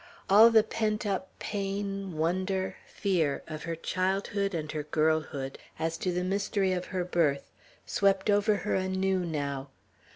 [0.31, 6.11] All the pent up pain, wonder, fear of her childhood and her girlhood, as to
[6.11, 7.51] the mystery of her birth,
[7.85, 9.69] swept over her anew, now.